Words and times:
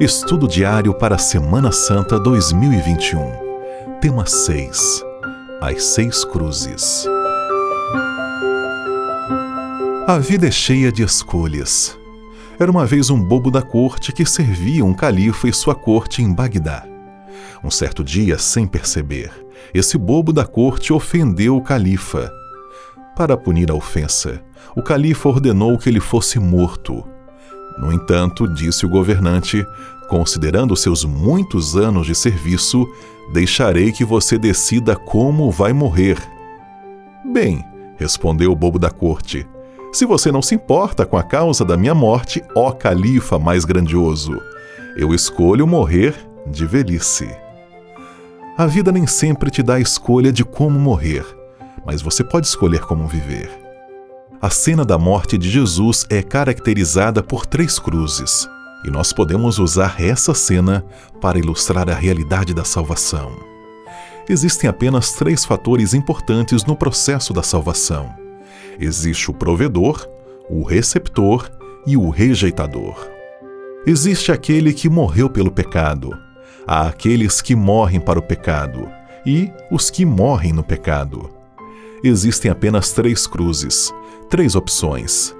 Estudo 0.00 0.48
diário 0.48 0.92
para 0.92 1.14
a 1.14 1.18
Semana 1.18 1.70
Santa 1.70 2.18
2021. 2.18 3.30
Tema 4.00 4.26
6. 4.26 5.04
As 5.60 5.84
Seis 5.84 6.24
Cruzes. 6.24 7.06
A 10.08 10.18
vida 10.18 10.48
é 10.48 10.50
cheia 10.50 10.90
de 10.90 11.04
escolhas. 11.04 11.96
Era 12.58 12.72
uma 12.72 12.84
vez 12.84 13.08
um 13.08 13.22
bobo 13.22 13.52
da 13.52 13.62
corte 13.62 14.12
que 14.12 14.26
servia 14.26 14.84
um 14.84 14.92
califa 14.92 15.46
e 15.46 15.52
sua 15.52 15.76
corte 15.76 16.20
em 16.20 16.34
Bagdá. 16.34 16.84
Um 17.62 17.70
certo 17.70 18.02
dia, 18.02 18.36
sem 18.36 18.66
perceber, 18.66 19.30
esse 19.72 19.96
bobo 19.96 20.32
da 20.32 20.44
corte 20.44 20.92
ofendeu 20.92 21.56
o 21.56 21.62
califa. 21.62 22.32
Para 23.14 23.36
punir 23.36 23.70
a 23.70 23.74
ofensa, 23.74 24.42
o 24.74 24.82
califa 24.82 25.28
ordenou 25.28 25.78
que 25.78 25.88
ele 25.88 26.00
fosse 26.00 26.40
morto 26.40 27.13
no 27.78 27.92
entanto, 27.92 28.46
disse 28.46 28.86
o 28.86 28.88
governante, 28.88 29.66
considerando 30.08 30.76
seus 30.76 31.04
muitos 31.04 31.76
anos 31.76 32.06
de 32.06 32.14
serviço, 32.14 32.86
deixarei 33.32 33.90
que 33.90 34.04
você 34.04 34.38
decida 34.38 34.94
como 34.94 35.50
vai 35.50 35.72
morrer. 35.72 36.18
Bem, 37.24 37.64
respondeu 37.98 38.52
o 38.52 38.56
bobo 38.56 38.78
da 38.78 38.90
corte, 38.90 39.46
se 39.92 40.04
você 40.04 40.30
não 40.32 40.42
se 40.42 40.54
importa 40.54 41.06
com 41.06 41.16
a 41.16 41.22
causa 41.22 41.64
da 41.64 41.76
minha 41.76 41.94
morte, 41.94 42.42
ó 42.54 42.72
califa 42.72 43.38
mais 43.38 43.64
grandioso, 43.64 44.40
eu 44.96 45.14
escolho 45.14 45.66
morrer 45.66 46.14
de 46.46 46.66
velhice. 46.66 47.30
A 48.58 48.66
vida 48.66 48.92
nem 48.92 49.06
sempre 49.06 49.50
te 49.50 49.62
dá 49.62 49.74
a 49.74 49.80
escolha 49.80 50.32
de 50.32 50.44
como 50.44 50.78
morrer, 50.78 51.24
mas 51.86 52.02
você 52.02 52.22
pode 52.22 52.46
escolher 52.46 52.80
como 52.80 53.06
viver 53.06 53.63
a 54.44 54.50
cena 54.50 54.84
da 54.84 54.98
morte 54.98 55.38
de 55.38 55.48
Jesus 55.48 56.04
é 56.10 56.22
caracterizada 56.22 57.22
por 57.22 57.46
três 57.46 57.78
cruzes, 57.78 58.46
e 58.84 58.90
nós 58.90 59.10
podemos 59.10 59.58
usar 59.58 59.98
essa 59.98 60.34
cena 60.34 60.84
para 61.18 61.38
ilustrar 61.38 61.88
a 61.88 61.94
realidade 61.94 62.52
da 62.52 62.62
salvação. 62.62 63.32
Existem 64.28 64.68
apenas 64.68 65.12
três 65.12 65.46
fatores 65.46 65.94
importantes 65.94 66.62
no 66.66 66.76
processo 66.76 67.32
da 67.32 67.42
salvação: 67.42 68.14
existe 68.78 69.30
o 69.30 69.32
provedor, 69.32 70.06
o 70.50 70.62
receptor 70.62 71.50
e 71.86 71.96
o 71.96 72.10
rejeitador. 72.10 72.96
Existe 73.86 74.30
aquele 74.30 74.74
que 74.74 74.90
morreu 74.90 75.30
pelo 75.30 75.50
pecado, 75.50 76.10
há 76.66 76.88
aqueles 76.88 77.40
que 77.40 77.56
morrem 77.56 77.98
para 77.98 78.18
o 78.18 78.22
pecado 78.22 78.90
e 79.24 79.50
os 79.70 79.88
que 79.88 80.04
morrem 80.04 80.52
no 80.52 80.62
pecado. 80.62 81.30
Existem 82.06 82.50
apenas 82.50 82.92
três 82.92 83.26
cruzes, 83.26 83.90
três 84.28 84.54
opções. 84.54 85.34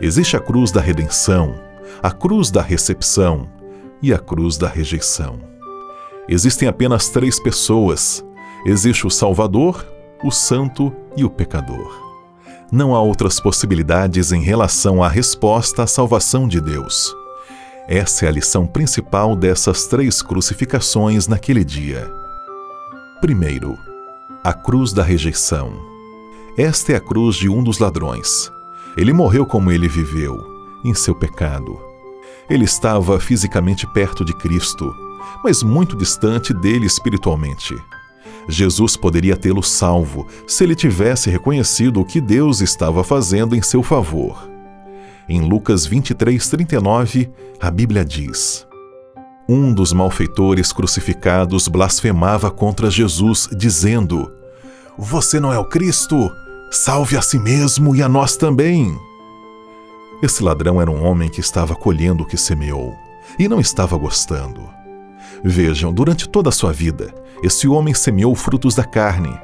Existe 0.00 0.36
a 0.36 0.40
cruz 0.40 0.70
da 0.70 0.80
redenção, 0.80 1.54
a 2.02 2.10
cruz 2.10 2.50
da 2.50 2.62
recepção 2.62 3.48
e 4.02 4.12
a 4.12 4.18
cruz 4.18 4.56
da 4.56 4.68
rejeição. 4.68 5.38
Existem 6.28 6.68
apenas 6.68 7.08
três 7.08 7.40
pessoas. 7.40 8.24
Existe 8.64 9.06
o 9.06 9.10
Salvador, 9.10 9.84
o 10.22 10.30
Santo 10.30 10.94
e 11.16 11.24
o 11.24 11.30
Pecador. 11.30 12.10
Não 12.72 12.94
há 12.94 13.02
outras 13.02 13.40
possibilidades 13.40 14.30
em 14.30 14.42
relação 14.42 15.02
à 15.02 15.08
resposta 15.08 15.82
à 15.82 15.86
salvação 15.86 16.46
de 16.46 16.60
Deus. 16.60 17.14
Essa 17.88 18.26
é 18.26 18.28
a 18.28 18.32
lição 18.32 18.66
principal 18.66 19.34
dessas 19.34 19.86
três 19.86 20.22
crucificações 20.22 21.26
naquele 21.26 21.64
dia. 21.64 22.08
Primeiro, 23.20 23.76
a 24.44 24.52
cruz 24.52 24.92
da 24.92 25.02
rejeição. 25.02 25.72
Esta 26.62 26.92
é 26.92 26.96
a 26.96 27.00
cruz 27.00 27.36
de 27.36 27.48
um 27.48 27.62
dos 27.62 27.78
ladrões. 27.78 28.52
Ele 28.94 29.14
morreu 29.14 29.46
como 29.46 29.72
ele 29.72 29.88
viveu, 29.88 30.46
em 30.84 30.92
seu 30.92 31.14
pecado. 31.14 31.80
Ele 32.50 32.66
estava 32.66 33.18
fisicamente 33.18 33.86
perto 33.86 34.26
de 34.26 34.34
Cristo, 34.34 34.94
mas 35.42 35.62
muito 35.62 35.96
distante 35.96 36.52
dele 36.52 36.84
espiritualmente. 36.84 37.74
Jesus 38.46 38.94
poderia 38.94 39.38
tê-lo 39.38 39.62
salvo 39.62 40.26
se 40.46 40.62
ele 40.62 40.74
tivesse 40.74 41.30
reconhecido 41.30 41.98
o 41.98 42.04
que 42.04 42.20
Deus 42.20 42.60
estava 42.60 43.02
fazendo 43.02 43.56
em 43.56 43.62
seu 43.62 43.82
favor. 43.82 44.46
Em 45.26 45.40
Lucas 45.40 45.86
23:39, 45.86 47.30
a 47.58 47.70
Bíblia 47.70 48.04
diz: 48.04 48.66
Um 49.48 49.72
dos 49.72 49.94
malfeitores 49.94 50.74
crucificados 50.74 51.68
blasfemava 51.68 52.50
contra 52.50 52.90
Jesus, 52.90 53.48
dizendo: 53.50 54.30
Você 54.98 55.40
não 55.40 55.54
é 55.54 55.58
o 55.58 55.64
Cristo? 55.64 56.30
Salve 56.70 57.16
a 57.16 57.22
si 57.22 57.36
mesmo 57.36 57.96
e 57.96 58.02
a 58.02 58.08
nós 58.08 58.36
também. 58.36 58.96
Esse 60.22 60.40
ladrão 60.40 60.80
era 60.80 60.88
um 60.88 61.04
homem 61.04 61.28
que 61.28 61.40
estava 61.40 61.74
colhendo 61.74 62.22
o 62.22 62.26
que 62.26 62.36
semeou 62.36 62.94
e 63.36 63.48
não 63.48 63.58
estava 63.58 63.96
gostando. 63.96 64.68
Vejam, 65.42 65.92
durante 65.92 66.28
toda 66.28 66.48
a 66.48 66.52
sua 66.52 66.72
vida, 66.72 67.12
esse 67.42 67.66
homem 67.66 67.92
semeou 67.92 68.36
frutos 68.36 68.76
da 68.76 68.84
carne. 68.84 69.36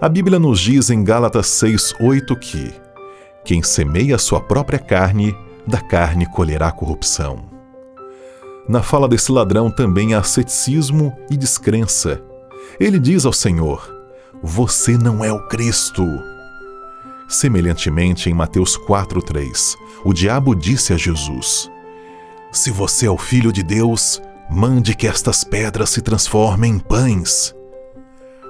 A 0.00 0.08
Bíblia 0.08 0.38
nos 0.38 0.58
diz 0.58 0.88
em 0.88 1.04
Gálatas 1.04 1.46
6:8 1.46 2.34
que 2.36 2.72
quem 3.44 3.62
semeia 3.62 4.16
a 4.16 4.18
sua 4.18 4.40
própria 4.40 4.78
carne, 4.78 5.36
da 5.66 5.80
carne 5.80 6.24
colherá 6.24 6.72
corrupção. 6.72 7.44
Na 8.66 8.82
fala 8.82 9.06
desse 9.06 9.30
ladrão 9.30 9.70
também 9.70 10.14
há 10.14 10.22
ceticismo 10.22 11.14
e 11.30 11.36
descrença. 11.36 12.22
Ele 12.78 12.98
diz 12.98 13.26
ao 13.26 13.32
Senhor: 13.32 13.99
Você 14.42 14.96
não 14.96 15.22
é 15.22 15.30
o 15.30 15.46
Cristo. 15.48 16.02
Semelhantemente, 17.28 18.30
em 18.30 18.32
Mateus 18.32 18.74
4:3, 18.74 19.76
o 20.02 20.14
diabo 20.14 20.54
disse 20.54 20.94
a 20.94 20.96
Jesus: 20.96 21.70
Se 22.50 22.70
você 22.70 23.04
é 23.04 23.10
o 23.10 23.18
filho 23.18 23.52
de 23.52 23.62
Deus, 23.62 24.20
mande 24.50 24.96
que 24.96 25.06
estas 25.06 25.44
pedras 25.44 25.90
se 25.90 26.00
transformem 26.00 26.72
em 26.72 26.78
pães. 26.78 27.54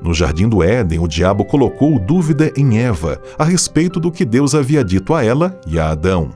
No 0.00 0.14
jardim 0.14 0.48
do 0.48 0.62
Éden, 0.62 1.00
o 1.00 1.08
diabo 1.08 1.44
colocou 1.44 1.98
dúvida 1.98 2.52
em 2.56 2.78
Eva 2.78 3.20
a 3.36 3.42
respeito 3.42 3.98
do 3.98 4.12
que 4.12 4.24
Deus 4.24 4.54
havia 4.54 4.84
dito 4.84 5.12
a 5.14 5.24
ela 5.24 5.60
e 5.66 5.80
a 5.80 5.90
Adão. 5.90 6.30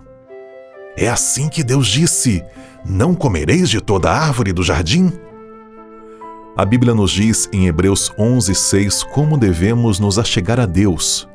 É 0.96 1.08
assim 1.08 1.48
que 1.48 1.62
Deus 1.62 1.86
disse: 1.86 2.42
Não 2.84 3.14
comereis 3.14 3.70
de 3.70 3.80
toda 3.80 4.10
árvore 4.10 4.52
do 4.52 4.64
jardim? 4.64 5.12
A 6.56 6.64
Bíblia 6.64 6.94
nos 6.94 7.10
diz 7.10 7.50
em 7.52 7.66
Hebreus 7.66 8.10
11:6 8.18 9.04
como 9.12 9.36
devemos 9.36 10.00
nos 10.00 10.18
achegar 10.18 10.58
a 10.58 10.64
Deus. 10.64 11.28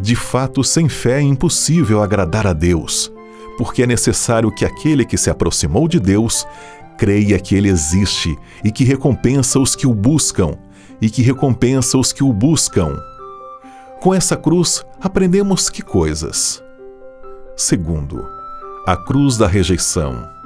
De 0.00 0.16
fato, 0.16 0.64
sem 0.64 0.88
fé 0.88 1.18
é 1.18 1.22
impossível 1.22 2.02
agradar 2.02 2.44
a 2.48 2.52
Deus, 2.52 3.12
porque 3.56 3.84
é 3.84 3.86
necessário 3.86 4.50
que 4.50 4.64
aquele 4.64 5.04
que 5.04 5.16
se 5.16 5.30
aproximou 5.30 5.86
de 5.86 6.00
Deus 6.00 6.44
creia 6.98 7.38
que 7.38 7.54
ele 7.54 7.68
existe 7.68 8.36
e 8.64 8.72
que 8.72 8.82
recompensa 8.82 9.60
os 9.60 9.76
que 9.76 9.86
o 9.86 9.94
buscam, 9.94 10.58
e 11.00 11.08
que 11.08 11.22
recompensa 11.22 11.96
os 11.96 12.12
que 12.12 12.24
o 12.24 12.32
buscam. 12.32 12.98
Com 14.00 14.12
essa 14.12 14.36
cruz, 14.36 14.84
aprendemos 15.00 15.70
que 15.70 15.82
coisas? 15.82 16.60
Segundo, 17.56 18.26
a 18.88 18.96
cruz 18.96 19.36
da 19.36 19.46
rejeição. 19.46 20.41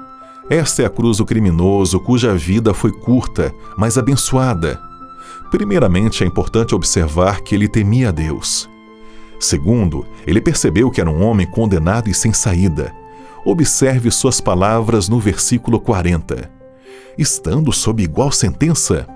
Esta 0.49 0.83
é 0.83 0.87
a 0.87 0.91
cruz 0.91 1.19
do 1.19 1.27
criminoso 1.27 1.99
cuja 1.99 2.35
vida 2.35 2.73
foi 2.73 2.93
curta, 2.93 3.53
mas 3.77 3.99
abençoada. 3.99 4.81
Primeiramente, 5.51 6.23
é 6.23 6.27
importante 6.27 6.75
observar 6.75 7.41
que 7.41 7.55
ele 7.55 7.67
temia 7.67 8.11
a 8.11 8.13
Deus. 8.13 8.69
Segundo, 9.41 10.07
ele 10.25 10.41
percebeu 10.41 10.89
que 10.91 11.01
era 11.01 11.11
um 11.11 11.23
homem 11.23 11.47
condenado 11.51 12.09
e 12.09 12.15
sem 12.15 12.33
saída. 12.33 12.95
Observe 13.45 14.11
suas 14.11 14.41
palavras 14.41 15.09
no 15.09 15.19
versículo 15.19 15.81
40. 15.81 16.49
Estando 17.19 17.73
sob 17.73 18.03
igual 18.03 18.31
sentença? 18.31 19.07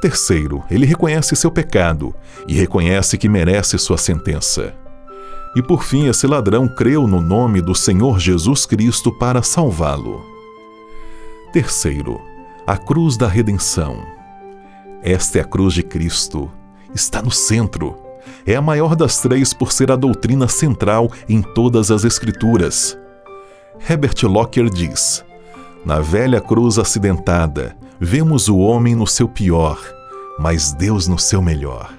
Terceiro, 0.00 0.62
ele 0.70 0.86
reconhece 0.86 1.34
seu 1.34 1.50
pecado 1.50 2.14
e 2.46 2.54
reconhece 2.54 3.18
que 3.18 3.28
merece 3.28 3.76
sua 3.78 3.98
sentença. 3.98 4.72
E 5.56 5.62
por 5.62 5.82
fim, 5.82 6.08
esse 6.08 6.26
ladrão 6.26 6.68
creu 6.68 7.06
no 7.06 7.20
nome 7.20 7.60
do 7.60 7.74
Senhor 7.74 8.20
Jesus 8.20 8.66
Cristo 8.66 9.12
para 9.12 9.42
salvá-lo. 9.42 10.33
Terceiro, 11.54 12.20
a 12.66 12.76
cruz 12.76 13.16
da 13.16 13.28
redenção. 13.28 14.04
Esta 15.04 15.38
é 15.38 15.40
a 15.40 15.44
cruz 15.44 15.72
de 15.72 15.84
Cristo. 15.84 16.50
Está 16.92 17.22
no 17.22 17.30
centro 17.30 17.96
é 18.44 18.56
a 18.56 18.60
maior 18.60 18.96
das 18.96 19.18
três 19.20 19.54
por 19.54 19.70
ser 19.70 19.92
a 19.92 19.94
doutrina 19.94 20.48
central 20.48 21.12
em 21.28 21.40
todas 21.40 21.92
as 21.92 22.02
Escrituras. 22.02 22.98
Herbert 23.88 24.16
Locker 24.24 24.68
diz: 24.68 25.24
Na 25.84 26.00
velha 26.00 26.40
cruz 26.40 26.76
acidentada, 26.76 27.76
vemos 28.00 28.48
o 28.48 28.58
homem 28.58 28.96
no 28.96 29.06
seu 29.06 29.28
pior, 29.28 29.78
mas 30.40 30.72
Deus 30.72 31.06
no 31.06 31.20
seu 31.20 31.40
melhor. 31.40 31.94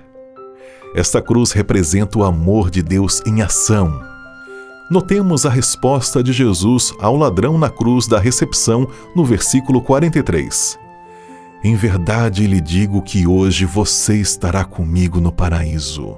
Esta 0.94 1.22
cruz 1.22 1.54
representa 1.54 2.20
o 2.20 2.26
amor 2.26 2.70
de 2.70 2.84
Deus 2.84 3.22
em 3.26 3.42
ação. 3.42 4.05
Notemos 4.90 5.46
a 5.46 5.50
resposta 5.50 6.22
de 6.22 6.32
Jesus 6.32 6.94
ao 7.00 7.16
ladrão 7.16 7.58
na 7.58 7.70
cruz 7.70 8.08
da 8.08 8.20
recepção 8.20 8.88
no 9.16 9.26
versículo 9.26 9.82
43. 9.82 10.78
Em 11.64 11.76
verdade 11.76 12.46
lhe 12.46 12.62
digo 12.62 13.02
que 13.02 13.26
hoje 13.26 13.66
você 13.66 14.18
estará 14.18 14.64
comigo 14.64 15.20
no 15.20 15.32
paraíso. 15.32 16.18